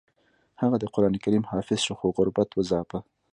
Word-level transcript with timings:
هغه 0.61 0.75
د 0.79 0.85
قران 0.93 1.13
کریم 1.23 1.43
حافظ 1.51 1.79
شو 1.85 1.93
خو 1.99 2.07
غربت 2.17 2.49
وځاپه 2.53 2.99